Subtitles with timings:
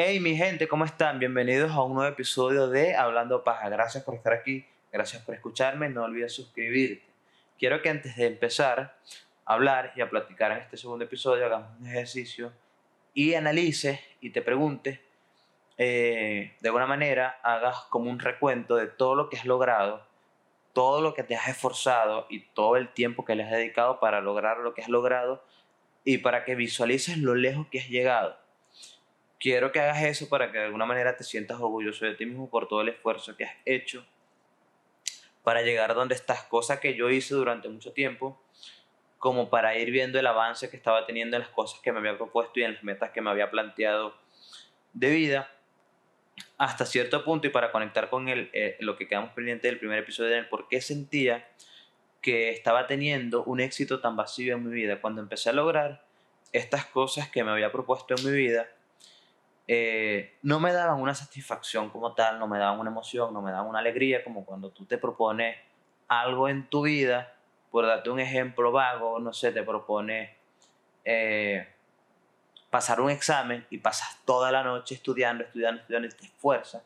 [0.00, 1.18] Hey mi gente, ¿cómo están?
[1.18, 3.68] Bienvenidos a un nuevo episodio de Hablando Paja.
[3.68, 7.04] Gracias por estar aquí, gracias por escucharme, no olvides suscribirte.
[7.58, 8.96] Quiero que antes de empezar
[9.44, 12.52] a hablar y a platicar en este segundo episodio hagamos un ejercicio
[13.12, 15.00] y analices y te preguntes,
[15.78, 20.06] eh, de alguna manera hagas como un recuento de todo lo que has logrado,
[20.74, 24.20] todo lo que te has esforzado y todo el tiempo que le has dedicado para
[24.20, 25.42] lograr lo que has logrado
[26.04, 28.36] y para que visualices lo lejos que has llegado
[29.38, 32.50] quiero que hagas eso para que de alguna manera te sientas orgulloso de ti mismo
[32.50, 34.04] por todo el esfuerzo que has hecho
[35.48, 38.38] para llegar donde estás, cosa que yo hice durante mucho tiempo,
[39.18, 42.18] como para ir viendo el avance que estaba teniendo en las cosas que me había
[42.18, 44.14] propuesto y en las metas que me había planteado
[44.92, 45.50] de vida,
[46.58, 50.00] hasta cierto punto y para conectar con el, eh, lo que quedamos pendiente del primer
[50.00, 51.48] episodio, de por qué sentía
[52.20, 55.00] que estaba teniendo un éxito tan vacío en mi vida.
[55.00, 56.04] Cuando empecé a lograr
[56.52, 58.68] estas cosas que me había propuesto en mi vida,
[59.70, 63.52] eh, no me daban una satisfacción como tal, no me daban una emoción, no me
[63.52, 65.56] daban una alegría, como cuando tú te propones
[66.08, 67.34] algo en tu vida,
[67.70, 70.30] por darte un ejemplo vago, no sé, te propones
[71.04, 71.68] eh,
[72.70, 76.82] pasar un examen y pasas toda la noche estudiando, estudiando, estudiando y te esfuerzas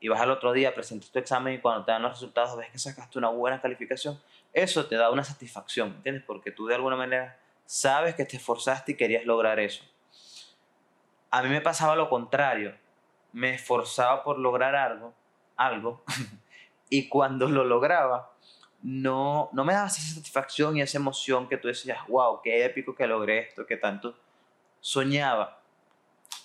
[0.00, 2.68] y vas al otro día, presentas tu examen y cuando te dan los resultados ves
[2.70, 4.20] que sacaste una buena calificación,
[4.52, 6.24] eso te da una satisfacción, ¿entiendes?
[6.26, 9.84] Porque tú de alguna manera sabes que te esforzaste y querías lograr eso.
[11.34, 12.76] A mí me pasaba lo contrario.
[13.32, 15.12] Me esforzaba por lograr algo,
[15.56, 16.04] algo,
[16.88, 18.32] y cuando lo lograba,
[18.82, 22.94] no, no me daba esa satisfacción y esa emoción que tú decías, wow, qué épico
[22.94, 24.16] que logré esto, que tanto
[24.78, 25.60] soñaba.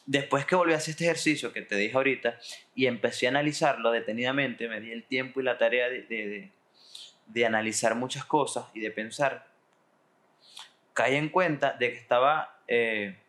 [0.07, 2.39] Después que volví a hacer este ejercicio que te dije ahorita
[2.73, 6.51] y empecé a analizarlo detenidamente, me di el tiempo y la tarea de,
[7.27, 9.45] de, analizar muchas cosas y de pensar,
[10.93, 13.19] caí en cuenta de que estaba eh,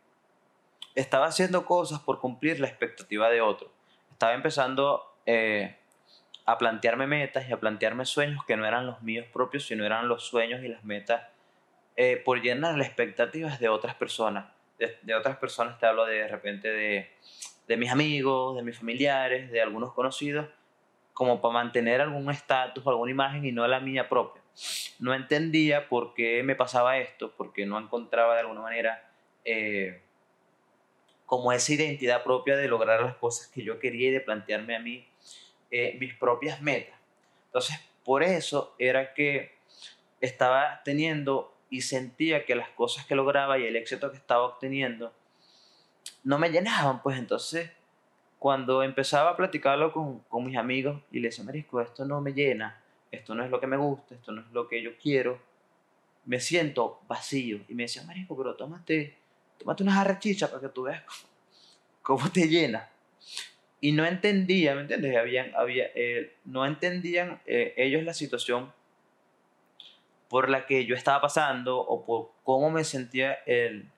[0.95, 3.71] estaba haciendo cosas por cumplir la expectativa de otro.
[4.11, 5.77] Estaba empezando eh,
[6.47, 10.09] a plantearme metas y a plantearme sueños que no eran los míos propios, sino eran
[10.09, 11.23] los sueños y las metas
[11.97, 14.47] eh, por llenar las expectativas de otras personas.
[14.79, 17.11] De, otras personas te hablo de, repente de,
[17.69, 20.49] de mis amigos, de mis familiares, de algunos conocidos,
[21.13, 24.41] como para mantener algún estatus, alguna imagen y no la mía propia.
[24.99, 29.11] No entendía por qué me pasaba esto, porque no encontraba de alguna manera
[29.45, 30.03] eh,
[31.31, 34.81] como esa identidad propia de lograr las cosas que yo quería y de plantearme a
[34.81, 35.07] mí
[35.71, 36.99] eh, mis propias metas.
[37.47, 39.55] Entonces, por eso era que
[40.21, 45.13] estaba teniendo y sentía que las cosas que lograba y el éxito que estaba obteniendo
[46.25, 47.71] no me llenaban, pues entonces
[48.41, 52.33] cuando empezaba a platicarlo con, con mis amigos y les decía, Marisco, esto no me
[52.33, 55.39] llena, esto no es lo que me gusta, esto no es lo que yo quiero,
[56.25, 57.61] me siento vacío.
[57.69, 59.21] Y me decía, Marisco, pero tómate
[59.61, 61.03] tómate unas arrechichas para que tú veas
[62.03, 62.89] cómo, te llena.
[63.81, 65.17] Y no entendía, ¿me entiendes?
[65.17, 68.73] Habían, había, eh, no entendían eh, ellos la situación
[70.29, 73.89] por la que yo estaba pasando o por cómo me sentía, el,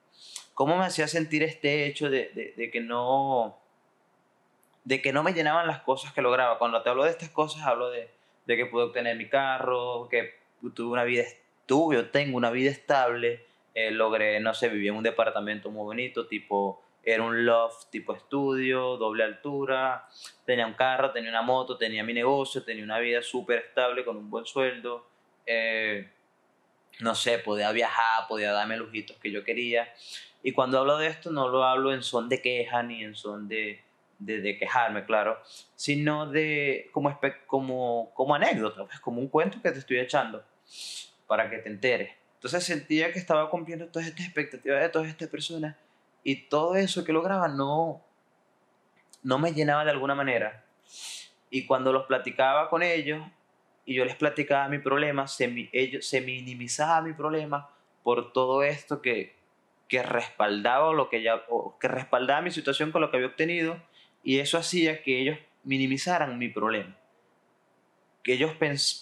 [0.55, 3.59] cómo me hacía sentir este hecho de, de, que no
[4.85, 6.59] de que no me llenaban las cosas que lograba.
[6.59, 8.09] Cuando te hablo de estas cosas, hablo de,
[8.47, 10.35] de que pude obtener mi carro, que
[10.75, 11.25] tuve una vida,
[11.67, 13.45] tuve o tengo una vida estable,
[13.75, 18.15] eh, logré, no sé, vivir en un departamento muy bonito, tipo, era un loft tipo
[18.15, 20.09] estudio, doble altura,
[20.45, 24.17] tenía un carro, tenía una moto, tenía mi negocio, tenía una vida súper estable con
[24.17, 25.07] un buen sueldo,
[25.47, 26.09] eh,
[27.01, 29.93] no sé, podía viajar, podía darme lujitos que yo quería.
[30.43, 33.49] Y cuando hablo de esto no lo hablo en son de queja ni en son
[33.49, 33.81] de,
[34.19, 35.41] de, de quejarme, claro,
[35.75, 40.45] sino de como, como, como anécdota, pues, como un cuento que te estoy echando
[41.27, 42.22] para que te enteres.
[42.43, 45.77] Entonces sentía que estaba cumpliendo todas estas expectativas de todas estas personas
[46.25, 48.03] y todo eso que lograba no,
[49.23, 50.65] no me llenaba de alguna manera.
[51.51, 53.25] Y cuando los platicaba con ellos
[53.85, 57.71] y yo les platicaba mi problema, se, ellos, se minimizaba mi problema
[58.03, 59.37] por todo esto que,
[59.87, 61.45] que respaldaba lo que ya
[61.79, 63.81] que respaldaba mi situación con lo que había obtenido
[64.25, 66.97] y eso hacía que ellos minimizaran mi problema
[68.23, 68.53] que ellos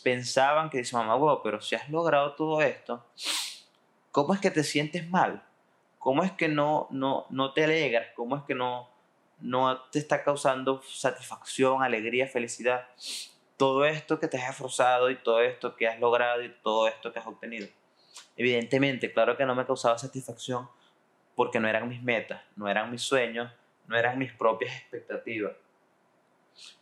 [0.02, 3.04] pensaban que dice mamá, wow, pero si has logrado todo esto,
[4.10, 5.42] ¿cómo es que te sientes mal?
[5.98, 8.08] ¿Cómo es que no, no, no te alegras?
[8.16, 8.88] ¿Cómo es que no,
[9.40, 12.88] no te está causando satisfacción, alegría, felicidad?
[13.58, 17.12] Todo esto que te has esforzado y todo esto que has logrado y todo esto
[17.12, 17.68] que has obtenido.
[18.36, 20.68] Evidentemente, claro que no me causaba satisfacción
[21.34, 23.52] porque no eran mis metas, no eran mis sueños,
[23.86, 25.52] no eran mis propias expectativas.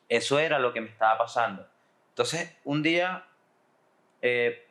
[0.09, 1.67] Eso era lo que me estaba pasando.
[2.19, 3.29] Entonces, un día,
[4.21, 4.67] eh,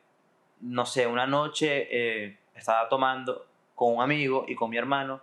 [0.60, 5.22] no sé, una noche eh, estaba tomando con un amigo y con mi hermano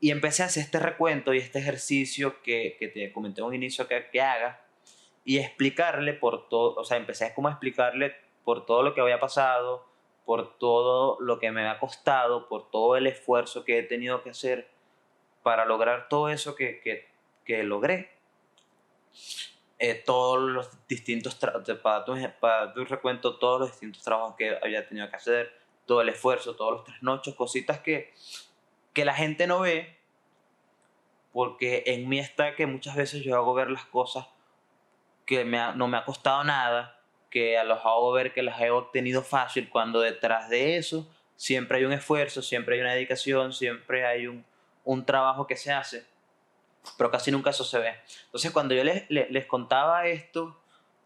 [0.00, 3.54] y empecé a hacer este recuento y este ejercicio que, que te comenté en un
[3.54, 4.60] inicio que, que haga
[5.24, 9.18] y explicarle por todo, o sea, empecé como a explicarle por todo lo que había
[9.18, 9.86] pasado,
[10.26, 14.28] por todo lo que me ha costado, por todo el esfuerzo que he tenido que
[14.28, 14.68] hacer
[15.42, 17.08] para lograr todo eso que, que,
[17.46, 18.10] que logré.
[19.82, 21.74] Eh, todos los distintos, para tu,
[22.38, 26.54] para tu recuento, todos los distintos trabajos que había tenido que hacer, todo el esfuerzo,
[26.54, 28.12] todos los trasnochos, cositas que,
[28.92, 29.96] que la gente no ve,
[31.32, 34.26] porque en mí está que muchas veces yo hago ver las cosas
[35.24, 37.00] que me no me ha costado nada,
[37.30, 41.78] que a los hago ver que las he obtenido fácil, cuando detrás de eso siempre
[41.78, 44.44] hay un esfuerzo, siempre hay una dedicación, siempre hay un,
[44.84, 46.04] un trabajo que se hace,
[46.96, 47.94] pero casi nunca eso se ve.
[48.26, 50.60] Entonces cuando yo les, les, contaba esto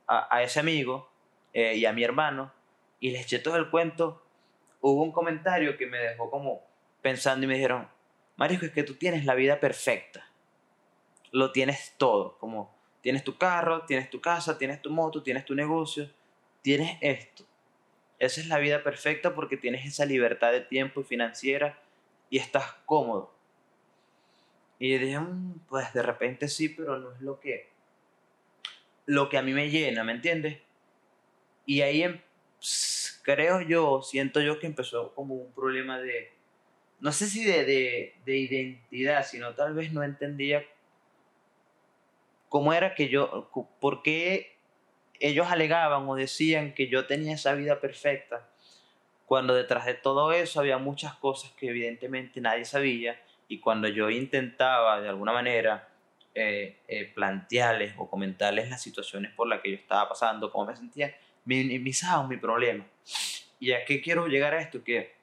[0.06, 1.10] a, ese amigo
[1.52, 2.52] eh, y a mi hermano,
[3.00, 4.22] y les eché todo el cuento,
[4.80, 6.62] hubo un comentario que me dejó como
[7.02, 7.88] pensando y me dijeron,
[8.36, 10.26] Marisco, es que tú tienes la vida perfecta.
[11.30, 12.74] Lo tienes todo, como
[13.04, 16.08] Tienes tu carro, tienes tu casa, tienes tu moto, tienes tu negocio,
[16.62, 17.44] tienes esto.
[18.18, 21.78] Esa es la vida perfecta porque tienes esa libertad de tiempo y financiera
[22.30, 23.33] y estás cómodo.
[24.78, 27.68] Y dije, mm, pues de repente sí, pero no es lo que,
[29.06, 30.58] lo que a mí me llena, ¿me entiendes?
[31.66, 32.20] Y ahí em,
[33.22, 36.32] creo yo, siento yo que empezó como un problema de,
[37.00, 40.64] no sé si de, de, de identidad, sino tal vez no entendía
[42.48, 43.50] cómo era que yo,
[43.80, 44.56] por qué
[45.20, 48.48] ellos alegaban o decían que yo tenía esa vida perfecta,
[49.26, 54.10] cuando detrás de todo eso había muchas cosas que evidentemente nadie sabía y cuando yo
[54.10, 55.88] intentaba de alguna manera
[56.34, 60.76] eh, eh, plantearles o comentarles las situaciones por las que yo estaba pasando, cómo me
[60.76, 61.14] sentía,
[61.44, 62.84] minimizaban mi problema.
[63.60, 64.82] ¿Y a qué quiero llegar a esto?
[64.82, 65.14] Que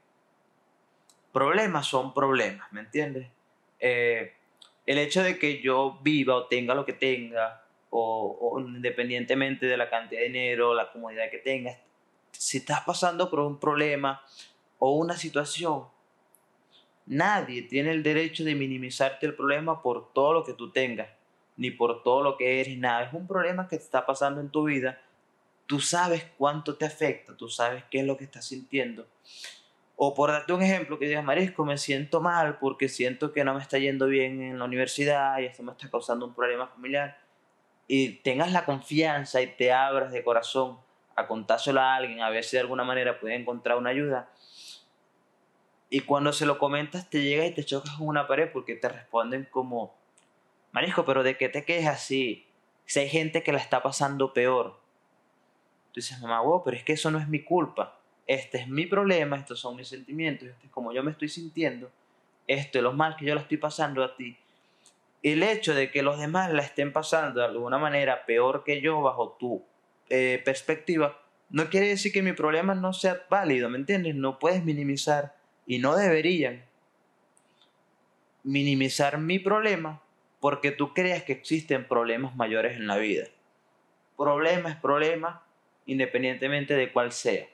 [1.31, 3.27] problemas son problemas, ¿me entiendes?
[3.79, 4.33] Eh,
[4.85, 9.89] el hecho de que yo viva o tenga lo que tenga, o, independientemente de la
[9.89, 11.77] cantidad de dinero, la comodidad que tengas,
[12.31, 14.23] si estás pasando por un problema
[14.79, 15.85] o una situación,
[17.05, 21.09] nadie tiene el derecho de minimizarte el problema por todo lo que tú tengas,
[21.57, 23.03] ni por todo lo que eres, nada.
[23.03, 25.01] Es un problema que te está pasando en tu vida.
[25.65, 29.05] Tú sabes cuánto te afecta, tú sabes qué es lo que estás sintiendo
[30.03, 33.53] o por darte un ejemplo, que digas, Marisco, me siento mal porque siento que no
[33.53, 37.19] me está yendo bien en la universidad y esto me está causando un problema familiar.
[37.87, 40.79] Y tengas la confianza y te abras de corazón
[41.15, 44.27] a contárselo a alguien, a ver si de alguna manera puede encontrar una ayuda.
[45.91, 48.89] Y cuando se lo comentas, te llega y te chocas con una pared porque te
[48.89, 49.93] responden como,
[50.71, 52.47] Marisco, pero ¿de qué te quejas así?
[52.87, 54.79] Si hay gente que la está pasando peor.
[55.91, 58.85] Tú dices, mamá, wow, pero es que eso no es mi culpa este es mi
[58.85, 61.91] problema, estos son mis sentimientos, este es como yo me estoy sintiendo,
[62.47, 64.37] esto es lo mal que yo la estoy pasando a ti.
[65.21, 69.01] El hecho de que los demás la estén pasando de alguna manera peor que yo
[69.01, 69.61] bajo tu
[70.09, 74.15] eh, perspectiva, no quiere decir que mi problema no sea válido, ¿me entiendes?
[74.15, 75.35] No puedes minimizar
[75.65, 76.63] y no deberían
[78.43, 80.01] minimizar mi problema
[80.39, 83.25] porque tú creas que existen problemas mayores en la vida.
[84.17, 85.43] Problema es problema
[85.85, 87.47] independientemente de cuál sea.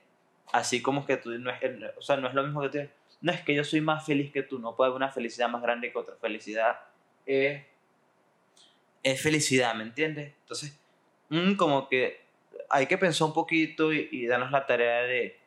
[0.52, 1.60] Así como que tú no es,
[1.98, 2.90] o sea, no es lo mismo que tú.
[3.20, 5.62] No es que yo soy más feliz que tú, no puede haber una felicidad más
[5.62, 6.16] grande que otra.
[6.16, 6.80] Felicidad
[7.26, 7.64] es,
[9.04, 10.34] es felicidad, ¿me entiendes?
[10.42, 10.80] Entonces,
[11.30, 12.22] mm, como que
[12.70, 15.38] hay que pensar un poquito y, darnos la tarea de,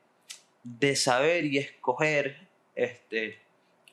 [0.63, 3.39] de saber y escoger este,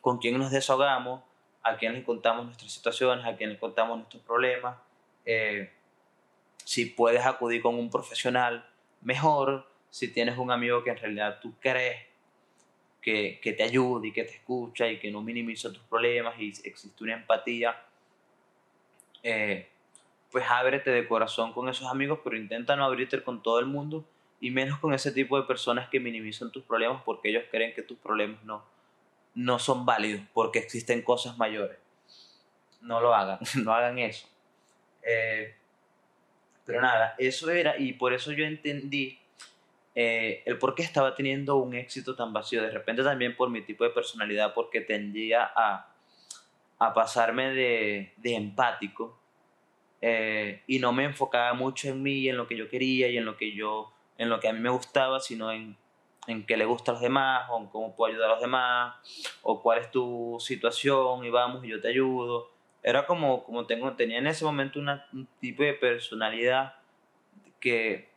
[0.02, 1.22] con quién nos desahogamos,
[1.64, 4.78] a quién le contamos nuestras situaciones, a quién le contamos nuestros problemas.
[5.26, 5.72] Eh,
[6.64, 8.66] si puedes acudir con un profesional,
[9.02, 12.06] mejor si tienes un amigo que en realidad tú crees
[13.02, 16.50] que, que te ayude y que te escucha y que no minimiza tus problemas y
[16.64, 17.82] existe una empatía,
[19.24, 19.68] eh,
[20.32, 24.06] pues ábrete de corazón con esos amigos, pero intenta no abrirte con todo el mundo
[24.40, 27.82] y menos con ese tipo de personas que minimizan tus problemas porque ellos creen que
[27.82, 28.64] tus problemas no,
[29.36, 31.78] no son válidos porque existen cosas mayores.
[32.82, 34.28] No lo hagan, no hagan eso.
[35.02, 35.56] Eh,
[36.66, 39.20] pero nada, eso era y por eso yo entendí
[39.96, 42.62] eh, el por qué estaba teniendo un éxito tan vacío.
[42.62, 45.92] De repente también por mi tipo de personalidad, porque tendía a,
[46.80, 49.18] a pasarme de, de empático
[50.02, 53.18] eh, y no me enfocaba mucho en mí y en lo que yo quería y
[53.18, 55.78] en lo que yo en lo que a mí me gustaba, sino en,
[56.28, 58.96] en qué le gusta a los demás, o en cómo puedo ayudar a los demás,
[59.42, 62.50] o cuál es tu situación, y vamos, y yo te ayudo.
[62.84, 66.76] Era como, como tengo, tenía en ese momento una, un tipo de personalidad
[67.60, 68.10] que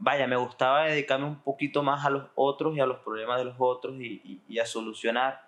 [0.00, 3.44] vaya, me gustaba dedicarme un poquito más a los otros y a los problemas de
[3.44, 5.46] los otros y, a solucionar.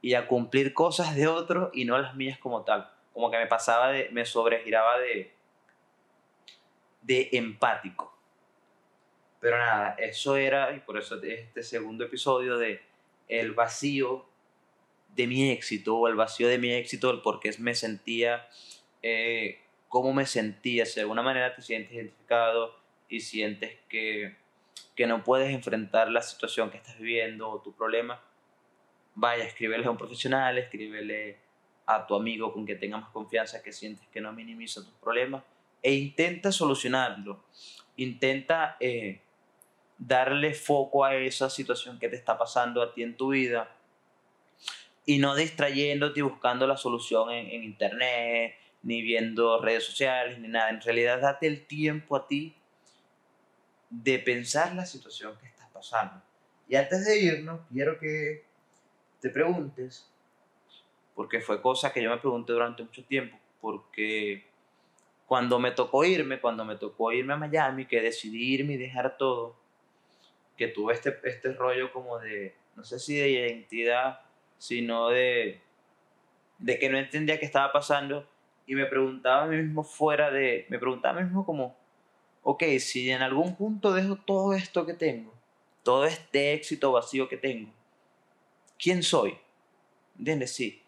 [0.00, 2.90] y a cumplir cosas de otros y no las mías como tal.
[3.12, 5.34] Como que me pasaba de, me sobregiraba de,
[7.02, 8.16] de empático.
[9.40, 12.80] Pero nada, eso era, y por eso este segundo episodio de
[13.28, 14.24] el vacío
[15.14, 18.48] de mi éxito, o el vacío de mi éxito, el por qué me sentía,
[19.02, 22.74] eh, cómo me sentía, si de alguna manera te sientes identificado
[23.08, 24.36] y sientes que,
[24.94, 28.22] que no puedes enfrentar la situación que estás viviendo o tu problema,
[29.14, 31.36] vaya, escríbele a un profesional, escríbele
[31.86, 35.42] a tu amigo con que tengas más confianza, que sientes que no minimiza tus problemas,
[35.82, 37.44] e intenta solucionarlo.
[37.96, 39.20] Intenta eh,
[39.98, 43.74] darle foco a esa situación que te está pasando a ti en tu vida
[45.04, 50.48] y no distrayéndote y buscando la solución en, en internet, ni viendo redes sociales, ni
[50.48, 50.70] nada.
[50.70, 52.54] En realidad, date el tiempo a ti
[53.90, 56.22] de pensar la situación que estás pasando.
[56.68, 58.44] Y antes de irnos, quiero que
[59.20, 60.10] te preguntes,
[61.14, 64.44] porque fue cosa que yo me pregunté durante mucho tiempo, porque
[65.32, 69.16] cuando me tocó irme, cuando me tocó irme a Miami, que decidí irme y dejar
[69.16, 69.56] todo,
[70.58, 74.20] que tuve este, este rollo como de, no sé si de identidad,
[74.58, 75.58] sino de,
[76.58, 78.28] de que no entendía qué estaba pasando
[78.66, 81.78] y me preguntaba a mí mismo fuera de, me preguntaba a mí mismo como,
[82.42, 85.32] ok, si en algún punto dejo todo esto que tengo,
[85.82, 87.72] todo este éxito vacío que tengo,
[88.78, 89.38] quién soy.
[90.18, 90.54] ¿Entiendes?
[90.54, 90.82] Sí.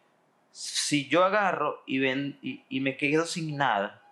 [0.52, 4.03] Si yo agarro y, ven, y, me quedo sin nada,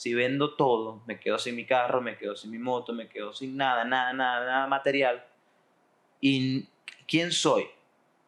[0.00, 3.34] si vendo todo, me quedo sin mi carro, me quedo sin mi moto, me quedo
[3.34, 5.22] sin nada, nada, nada, nada material,
[6.22, 6.66] ¿y
[7.06, 7.66] quién soy?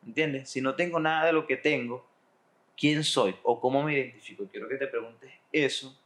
[0.06, 0.50] ¿Entiendes?
[0.50, 2.06] Si no tengo nada de lo que tengo,
[2.76, 3.34] ¿quién soy?
[3.42, 4.46] ¿O cómo me identifico?
[4.50, 5.98] Quiero que te preguntes eso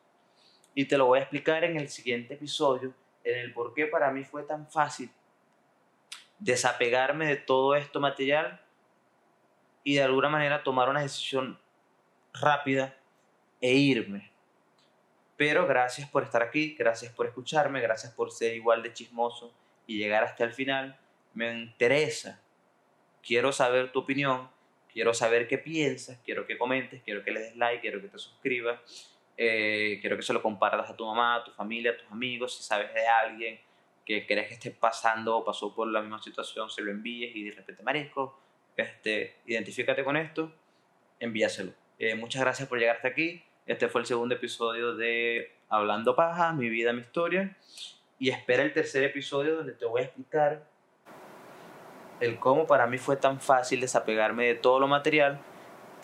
[0.73, 2.95] y te lo voy a explicar en el siguiente episodio,
[3.25, 5.11] en el por qué para mí fue tan fácil
[6.39, 8.61] desapegarme de todo esto material
[9.83, 11.59] y de alguna manera tomar una decisión
[12.33, 12.97] rápida
[13.61, 14.36] e irme.
[15.37, 19.53] Pero gracias por estar aquí, gracias por escucharme, gracias por ser igual de chismoso
[19.87, 20.99] y llegar hasta el final.
[21.35, 22.41] Me interesa.
[23.23, 24.49] Quiero saber tu opinión,
[24.93, 28.19] quiero saber qué piensas, quiero que comentes, quiero que le des like, quiero que te
[28.19, 28.81] suscribas,
[29.37, 32.57] eh, quiero que se lo compartas a tu mamá, a tu familia, a tus amigos,
[32.57, 33.61] si sabes de alguien
[34.07, 37.43] que crees que esté pasando o pasó por la misma situación, se lo envíes y
[37.43, 38.41] de repente, marisco,
[38.77, 40.55] este, identifícate con esto,
[41.19, 41.73] envíaselo.
[41.99, 43.43] Eh, muchas gracias por llegar hasta aquí.
[43.67, 47.57] Este fue el segundo episodio de Hablando Paja, mi vida, mi historia.
[48.17, 50.63] Y espera el tercer episodio donde te voy a explicar
[52.21, 55.41] el cómo para mí fue tan fácil desapegarme de todo lo material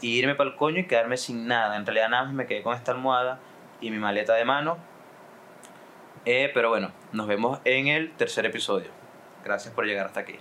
[0.00, 1.76] y irme para el coño y quedarme sin nada.
[1.76, 3.38] En realidad nada me quedé con esta almohada
[3.80, 4.78] y mi maleta de mano.
[6.24, 8.90] Eh, pero bueno, nos vemos en el tercer episodio.
[9.44, 10.38] Gracias por llegar hasta aquí.